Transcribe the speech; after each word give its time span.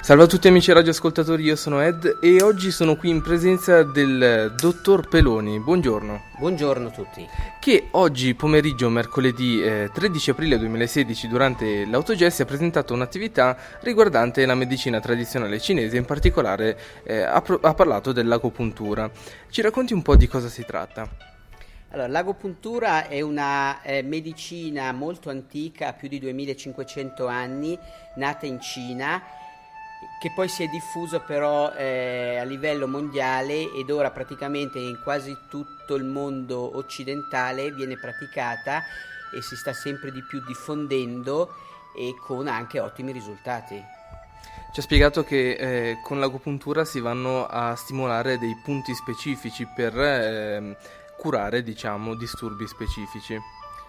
Salve 0.00 0.22
a 0.22 0.26
tutti 0.26 0.48
amici 0.48 0.72
radioascoltatori, 0.72 1.42
io 1.42 1.56
sono 1.56 1.82
Ed 1.82 2.18
e 2.22 2.42
oggi 2.42 2.70
sono 2.70 2.96
qui 2.96 3.10
in 3.10 3.20
presenza 3.20 3.82
del 3.82 4.54
dottor 4.58 5.08
Peloni. 5.08 5.60
Buongiorno. 5.60 6.22
Buongiorno 6.38 6.88
a 6.88 6.90
tutti. 6.90 7.26
Che 7.58 7.88
oggi 7.90 8.34
pomeriggio, 8.34 8.88
mercoledì 8.88 9.62
eh, 9.62 9.90
13 9.92 10.30
aprile 10.30 10.58
2016, 10.58 11.28
durante 11.28 11.84
l'Autogesti 11.84 12.42
ha 12.42 12.46
presentato 12.46 12.94
un'attività 12.94 13.56
riguardante 13.80 14.46
la 14.46 14.54
medicina 14.54 15.00
tradizionale 15.00 15.60
cinese, 15.60 15.96
in 15.96 16.04
particolare 16.04 16.78
eh, 17.02 17.20
ha, 17.20 17.42
pro- 17.42 17.60
ha 17.60 17.74
parlato 17.74 18.12
dell'agopuntura. 18.12 19.10
Ci 19.50 19.60
racconti 19.60 19.92
un 19.92 20.02
po' 20.02 20.16
di 20.16 20.26
cosa 20.26 20.48
si 20.48 20.64
tratta? 20.64 21.08
Allora, 21.90 22.08
l'agopuntura 22.08 23.08
è 23.08 23.20
una 23.22 23.82
eh, 23.82 24.02
medicina 24.02 24.92
molto 24.92 25.30
antica, 25.30 25.92
più 25.92 26.08
di 26.08 26.18
2500 26.18 27.26
anni, 27.26 27.78
nata 28.16 28.46
in 28.46 28.60
Cina 28.60 29.22
che 30.20 30.32
poi 30.32 30.48
si 30.48 30.62
è 30.62 30.68
diffuso 30.68 31.20
però 31.20 31.72
eh, 31.72 32.38
a 32.38 32.44
livello 32.44 32.88
mondiale 32.88 33.72
ed 33.72 33.90
ora 33.90 34.10
praticamente 34.10 34.78
in 34.78 35.00
quasi 35.02 35.36
tutto 35.48 35.94
il 35.94 36.04
mondo 36.04 36.76
occidentale 36.76 37.70
viene 37.72 37.96
praticata 37.96 38.82
e 39.32 39.42
si 39.42 39.56
sta 39.56 39.72
sempre 39.72 40.10
di 40.10 40.22
più 40.22 40.42
diffondendo 40.44 41.54
e 41.96 42.14
con 42.20 42.48
anche 42.48 42.80
ottimi 42.80 43.12
risultati. 43.12 43.96
Ci 44.72 44.80
ha 44.80 44.82
spiegato 44.82 45.24
che 45.24 45.52
eh, 45.52 46.00
con 46.02 46.20
l'agopuntura 46.20 46.84
si 46.84 47.00
vanno 47.00 47.46
a 47.46 47.74
stimolare 47.74 48.38
dei 48.38 48.54
punti 48.62 48.94
specifici 48.94 49.66
per 49.66 49.98
eh, 49.98 50.76
curare, 51.16 51.62
diciamo, 51.62 52.14
disturbi 52.14 52.66
specifici. 52.66 53.38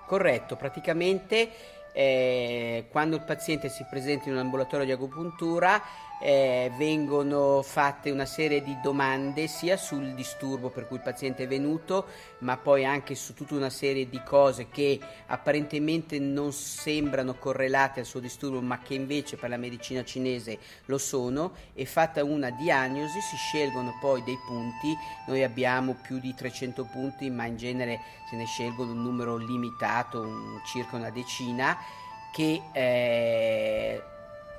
Corretto, 0.05 0.55
praticamente 0.55 1.51
eh, 1.99 2.85
quando 2.91 3.17
il 3.17 3.23
paziente 3.23 3.67
si 3.67 3.85
presenta 3.89 4.29
in 4.29 4.35
un 4.35 4.39
ambulatorio 4.39 4.85
di 4.85 4.93
agopuntura 4.93 5.83
eh, 6.21 6.71
vengono 6.77 7.61
fatte 7.61 8.11
una 8.11 8.25
serie 8.25 8.61
di 8.61 8.77
domande 8.81 9.47
sia 9.47 9.77
sul 9.77 10.13
disturbo 10.13 10.69
per 10.69 10.85
cui 10.87 10.97
il 10.97 11.01
paziente 11.01 11.43
è 11.43 11.47
venuto, 11.47 12.07
ma 12.39 12.57
poi 12.57 12.85
anche 12.85 13.15
su 13.15 13.33
tutta 13.33 13.55
una 13.55 13.69
serie 13.69 14.09
di 14.09 14.21
cose 14.23 14.67
che 14.69 14.99
apparentemente 15.27 16.19
non 16.19 16.51
sembrano 16.51 17.35
correlate 17.35 18.01
al 18.01 18.05
suo 18.05 18.19
disturbo, 18.19 18.61
ma 18.61 18.79
che 18.79 18.93
invece 18.93 19.37
per 19.37 19.49
la 19.49 19.57
medicina 19.57 20.03
cinese 20.03 20.59
lo 20.85 20.97
sono, 20.97 21.53
e 21.73 21.85
fatta 21.85 22.23
una 22.23 22.49
diagnosi 22.49 23.21
si 23.21 23.37
scelgono 23.37 23.97
poi 23.99 24.21
dei 24.23 24.37
punti, 24.45 24.95
noi 25.27 25.43
abbiamo 25.43 25.95
più 26.01 26.19
di 26.19 26.33
300 26.33 26.83
punti, 26.91 27.29
ma 27.29 27.45
in 27.45 27.55
genere 27.55 27.99
se 28.29 28.35
ne 28.35 28.45
scelgono 28.45 28.91
un 28.91 29.01
numero 29.01 29.37
limitato, 29.37 30.21
un, 30.21 30.61
circa 30.65 30.97
una 30.97 31.09
decina, 31.09 31.77
che 32.31 32.61
eh, 32.71 34.03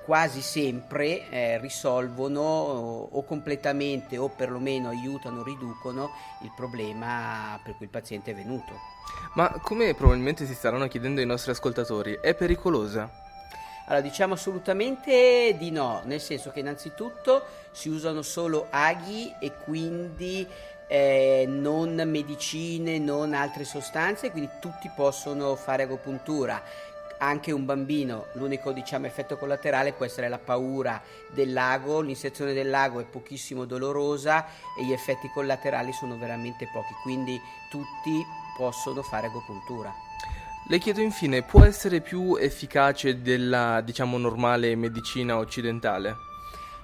quasi 0.05 0.41
sempre 0.41 1.29
eh, 1.31 1.59
risolvono 1.59 2.41
o 2.41 3.23
completamente 3.25 4.19
o 4.19 4.29
perlomeno 4.29 4.89
aiutano, 4.89 5.43
riducono 5.43 6.11
il 6.43 6.53
problema 6.55 7.59
per 7.63 7.77
cui 7.77 7.85
il 7.85 7.93
paziente 7.93 8.33
è 8.33 8.35
venuto. 8.35 8.73
Ma 9.35 9.49
come 9.63 9.95
probabilmente 9.95 10.47
si 10.47 10.55
staranno 10.55 10.89
chiedendo 10.89 11.21
i 11.21 11.27
nostri 11.27 11.53
ascoltatori, 11.53 12.19
è 12.21 12.35
pericolosa? 12.35 13.29
Allora 13.87 14.01
diciamo 14.07 14.35
assolutamente 14.35 15.57
di 15.59 15.71
no, 15.71 16.03
nel 16.05 16.21
senso 16.21 16.51
che 16.51 16.61
innanzitutto 16.61 17.45
si 17.73 17.89
usano 17.89 18.23
solo 18.23 18.67
aghi 18.71 19.35
e 19.41 19.53
quindi 19.65 20.47
eh, 20.87 21.45
non 21.47 22.03
medicine, 22.05 22.99
non 22.99 23.33
altre 23.33 23.65
sostanze, 23.65 24.33
quindi 24.33 24.51
tutti 24.61 24.91
possono 24.95 25.55
fare 25.55 25.85
agopuntura 25.85 26.61
anche 27.21 27.53
un 27.53 27.65
bambino, 27.65 28.27
l'unico 28.35 28.73
diciamo, 28.73 29.07
effetto 29.07 29.37
collaterale 29.37 29.93
può 29.93 30.07
essere 30.07 30.29
la 30.29 30.39
paura 30.39 31.01
del 31.29 31.53
lago, 31.53 32.01
l'insezione 32.01 32.53
del 32.53 32.71
lago 32.71 33.01
è 33.01 33.05
pochissimo 33.05 33.65
dolorosa 33.67 34.47
e 34.79 34.85
gli 34.85 34.93
effetti 34.93 35.31
collaterali 35.33 35.93
sono 35.93 36.19
veramente 36.19 36.69
pochi, 36.73 36.95
quindi 37.03 37.39
tutti 37.71 38.25
possono 38.57 39.03
fare 39.03 39.27
agopuntura. 39.27 39.93
Le 40.69 40.79
chiedo 40.79 41.01
infine, 41.01 41.43
può 41.43 41.65
essere 41.65 42.01
più 42.01 42.37
efficace 42.37 43.21
della 43.21 43.81
diciamo 43.81 44.19
normale 44.19 44.75
medicina 44.77 45.37
occidentale? 45.37 46.30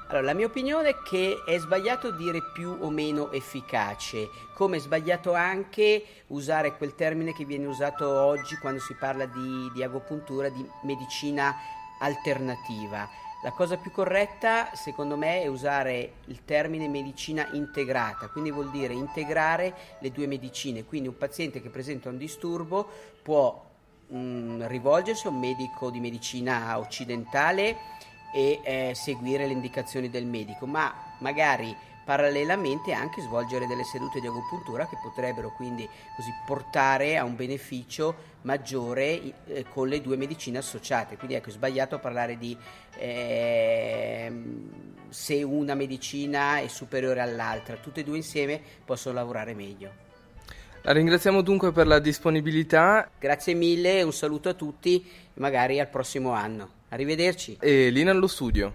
Allora, 0.08 0.26
la 0.26 0.34
mia 0.34 0.46
opinione 0.46 0.90
è 0.90 1.02
che 1.02 1.42
è 1.44 1.58
sbagliato 1.58 2.12
dire 2.12 2.40
più 2.52 2.76
o 2.78 2.90
meno 2.90 3.32
efficace, 3.32 4.28
come 4.54 4.76
è 4.76 4.80
sbagliato 4.80 5.34
anche 5.34 6.04
usare 6.28 6.76
quel 6.76 6.94
termine 6.94 7.32
che 7.32 7.44
viene 7.44 7.66
usato 7.66 8.08
oggi 8.08 8.56
quando 8.58 8.78
si 8.78 8.94
parla 8.94 9.26
di, 9.26 9.68
di 9.74 9.82
agopuntura, 9.82 10.48
di 10.48 10.64
medicina 10.82 11.56
alternativa. 11.98 13.08
La 13.42 13.50
cosa 13.50 13.78
più 13.78 13.90
corretta, 13.90 14.70
secondo 14.74 15.16
me, 15.16 15.42
è 15.42 15.48
usare 15.48 16.12
il 16.26 16.44
termine 16.44 16.86
medicina 16.86 17.48
integrata, 17.52 18.28
quindi 18.28 18.52
vuol 18.52 18.70
dire 18.70 18.94
integrare 18.94 19.74
le 19.98 20.12
due 20.12 20.28
medicine. 20.28 20.84
Quindi 20.84 21.08
un 21.08 21.18
paziente 21.18 21.60
che 21.60 21.68
presenta 21.68 22.10
un 22.10 22.16
disturbo 22.16 22.88
può 23.22 23.60
mh, 24.06 24.16
mm, 24.16 24.66
rivolgersi 24.66 25.26
a 25.26 25.30
un 25.30 25.40
medico 25.40 25.90
di 25.90 25.98
medicina 25.98 26.78
occidentale 26.78 27.76
e 28.32 28.60
eh, 28.62 28.92
seguire 28.94 29.46
le 29.46 29.52
indicazioni 29.52 30.10
del 30.10 30.26
medico, 30.26 30.66
ma 30.66 30.94
magari 31.18 31.74
parallelamente 32.06 32.92
anche 32.92 33.20
svolgere 33.20 33.66
delle 33.66 33.82
sedute 33.82 34.20
di 34.20 34.28
agopuntura 34.28 34.86
che 34.86 34.96
potrebbero 35.02 35.52
quindi 35.56 35.88
così 36.14 36.30
portare 36.46 37.16
a 37.16 37.24
un 37.24 37.34
beneficio 37.34 38.34
maggiore 38.42 39.34
eh, 39.46 39.64
con 39.68 39.88
le 39.88 40.00
due 40.00 40.16
medicine 40.16 40.58
associate. 40.58 41.16
Quindi 41.16 41.34
ecco, 41.34 41.48
è 41.48 41.52
sbagliato 41.52 41.98
parlare 41.98 42.38
di 42.38 42.56
eh, 42.96 44.32
se 45.08 45.42
una 45.42 45.74
medicina 45.74 46.58
è 46.60 46.68
superiore 46.68 47.20
all'altra, 47.20 47.74
tutte 47.74 48.00
e 48.00 48.04
due 48.04 48.18
insieme 48.18 48.60
possono 48.84 49.16
lavorare 49.16 49.52
meglio. 49.54 50.04
La 50.82 50.92
ringraziamo 50.92 51.40
dunque 51.40 51.72
per 51.72 51.88
la 51.88 51.98
disponibilità. 51.98 53.10
Grazie 53.18 53.54
mille, 53.54 54.02
un 54.02 54.12
saluto 54.12 54.48
a 54.48 54.54
tutti 54.54 55.04
magari 55.34 55.80
al 55.80 55.88
prossimo 55.88 56.30
anno. 56.30 56.75
Arrivederci. 56.88 57.56
E 57.60 57.90
Lina 57.90 58.12
allo 58.12 58.26
studio. 58.26 58.72